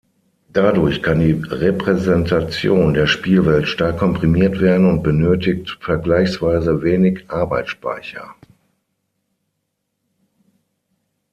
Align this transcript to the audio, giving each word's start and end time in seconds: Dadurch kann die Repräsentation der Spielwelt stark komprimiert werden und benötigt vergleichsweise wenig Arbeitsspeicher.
Dadurch 0.51 1.03
kann 1.03 1.19
die 1.19 1.33
Repräsentation 1.33 2.95
der 2.95 3.05
Spielwelt 3.05 3.67
stark 3.67 3.99
komprimiert 3.99 4.59
werden 4.59 4.87
und 4.87 5.03
benötigt 5.03 5.77
vergleichsweise 5.79 6.81
wenig 6.81 7.29
Arbeitsspeicher. 7.29 8.33